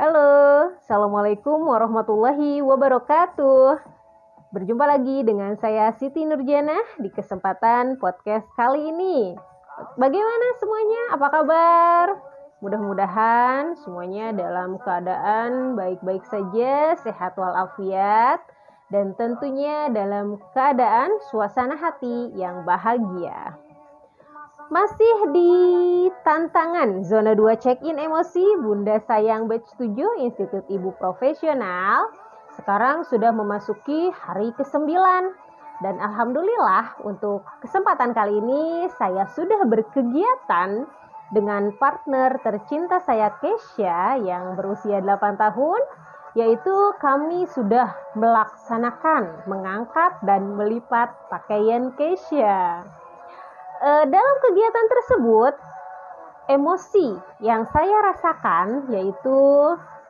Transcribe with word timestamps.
Halo, 0.00 0.72
Assalamualaikum 0.80 1.60
warahmatullahi 1.68 2.64
wabarakatuh. 2.64 3.84
Berjumpa 4.48 4.88
lagi 4.88 5.20
dengan 5.28 5.52
saya 5.60 5.92
Siti 5.92 6.24
Nurjana 6.24 6.72
di 6.96 7.12
kesempatan 7.12 8.00
podcast 8.00 8.48
kali 8.56 8.96
ini. 8.96 9.36
Bagaimana 10.00 10.56
semuanya? 10.56 11.02
Apa 11.20 11.26
kabar? 11.28 12.06
Mudah-mudahan 12.64 13.76
semuanya 13.84 14.32
dalam 14.32 14.80
keadaan 14.80 15.76
baik-baik 15.76 16.24
saja, 16.32 16.96
sehat 17.04 17.36
walafiat, 17.36 18.40
dan 18.88 19.12
tentunya 19.20 19.92
dalam 19.92 20.40
keadaan 20.56 21.12
suasana 21.28 21.76
hati 21.76 22.32
yang 22.40 22.64
bahagia. 22.64 23.52
Masih 24.68 25.16
di 25.32 25.52
tantangan 26.20 27.00
zona 27.00 27.32
2 27.32 27.56
check-in 27.56 27.96
emosi 27.96 28.44
Bunda 28.60 29.00
Sayang 29.08 29.48
Batch 29.48 29.72
7 29.80 29.96
Institut 30.20 30.68
Ibu 30.68 31.00
Profesional 31.00 32.12
sekarang 32.60 33.08
sudah 33.08 33.32
memasuki 33.32 34.12
hari 34.12 34.52
ke-9 34.52 34.92
dan 35.80 35.96
alhamdulillah 35.96 37.00
untuk 37.08 37.48
kesempatan 37.64 38.12
kali 38.12 38.36
ini 38.36 38.92
saya 39.00 39.24
sudah 39.32 39.64
berkegiatan 39.64 40.84
dengan 41.32 41.72
partner 41.80 42.36
tercinta 42.44 43.00
saya 43.00 43.32
Kesha 43.40 44.20
yang 44.20 44.60
berusia 44.60 45.00
8 45.00 45.40
tahun 45.40 45.80
yaitu 46.36 46.76
kami 47.00 47.48
sudah 47.48 47.96
melaksanakan 48.12 49.48
mengangkat 49.48 50.20
dan 50.20 50.52
melipat 50.52 51.16
pakaian 51.32 51.96
Kesha 51.96 52.84
uh, 53.80 54.04
dalam 54.06 54.36
kegiatan 54.44 54.86
tersebut 54.86 55.54
emosi 56.52 57.08
yang 57.40 57.64
saya 57.72 57.96
rasakan 58.12 58.90
yaitu 58.92 59.40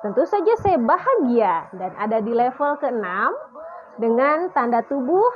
tentu 0.00 0.22
saja 0.28 0.52
saya 0.62 0.78
bahagia 0.78 1.66
dan 1.74 1.90
ada 1.98 2.22
di 2.22 2.30
level 2.30 2.78
ke-6 2.78 3.06
dengan 3.98 4.52
tanda 4.54 4.84
tubuh 4.86 5.26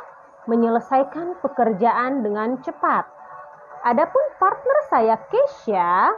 menyelesaikan 0.47 1.41
pekerjaan 1.43 2.25
dengan 2.25 2.61
cepat. 2.61 3.09
Adapun 3.81 4.25
partner 4.37 4.79
saya 4.93 5.17
Kesha, 5.33 6.13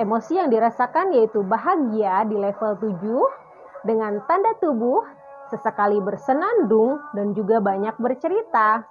emosi 0.00 0.40
yang 0.40 0.48
dirasakan 0.48 1.12
yaitu 1.12 1.44
bahagia 1.44 2.24
di 2.24 2.40
level 2.40 2.72
7 2.80 3.84
dengan 3.84 4.24
tanda 4.24 4.56
tubuh 4.56 5.04
sesekali 5.52 6.00
bersenandung 6.00 6.96
dan 7.12 7.36
juga 7.36 7.60
banyak 7.60 7.92
bercerita. 8.00 8.88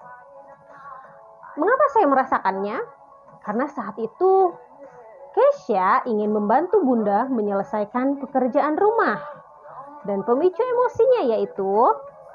Mengapa 1.60 1.86
saya 1.92 2.08
merasakannya? 2.08 2.78
Karena 3.44 3.66
saat 3.68 4.00
itu 4.00 4.56
Kesha 5.32 6.04
ingin 6.08 6.32
membantu 6.32 6.84
Bunda 6.84 7.28
menyelesaikan 7.28 8.20
pekerjaan 8.24 8.76
rumah. 8.80 9.20
Dan 10.08 10.24
pemicu 10.24 10.60
emosinya 10.60 11.36
yaitu 11.36 11.72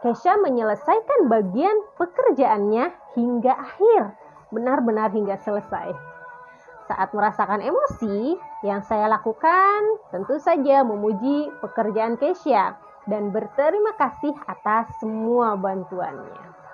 Kesha 0.05 0.37
menyelesaikan 0.41 1.33
bagian 1.33 1.77
pekerjaannya 1.97 2.92
hingga 3.17 3.53
akhir, 3.56 4.17
benar-benar 4.53 5.09
hingga 5.12 5.41
selesai. 5.41 5.97
Saat 6.87 7.11
merasakan 7.17 7.64
emosi, 7.64 8.39
yang 8.62 8.84
saya 8.84 9.11
lakukan 9.11 9.81
tentu 10.12 10.39
saja 10.39 10.84
memuji 10.84 11.50
pekerjaan 11.64 12.20
Kesha 12.20 12.77
dan 13.09 13.33
berterima 13.33 13.97
kasih 13.97 14.37
atas 14.47 14.92
semua 15.00 15.56
bantuannya. 15.56 16.66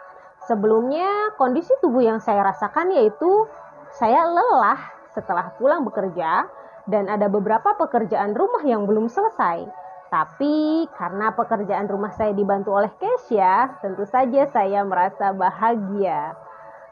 Sebelumnya, 0.50 1.34
kondisi 1.38 1.70
tubuh 1.78 2.02
yang 2.02 2.18
saya 2.18 2.42
rasakan 2.42 2.90
yaitu 2.94 3.46
saya 3.94 4.26
lelah 4.26 4.80
setelah 5.14 5.54
pulang 5.60 5.86
bekerja 5.86 6.48
dan 6.90 7.06
ada 7.06 7.30
beberapa 7.30 7.78
pekerjaan 7.78 8.34
rumah 8.34 8.64
yang 8.66 8.88
belum 8.88 9.06
selesai. 9.06 9.68
Tapi 10.12 10.84
karena 10.92 11.32
pekerjaan 11.32 11.88
rumah 11.88 12.12
saya 12.12 12.36
dibantu 12.36 12.76
oleh 12.76 12.92
Kesha, 13.00 13.80
tentu 13.80 14.04
saja 14.04 14.44
saya 14.52 14.84
merasa 14.84 15.32
bahagia. 15.32 16.36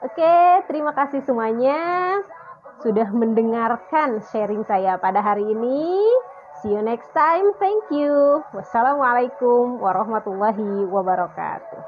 Oke, 0.00 0.64
terima 0.64 0.96
kasih 0.96 1.20
semuanya 1.28 1.76
sudah 2.80 3.12
mendengarkan 3.12 4.24
sharing 4.32 4.64
saya 4.64 4.96
pada 4.96 5.20
hari 5.20 5.44
ini. 5.44 6.00
See 6.64 6.72
you 6.72 6.80
next 6.80 7.12
time. 7.12 7.52
Thank 7.60 7.92
you. 7.92 8.40
Wassalamualaikum 8.56 9.80
warahmatullahi 9.80 10.88
wabarakatuh. 10.88 11.79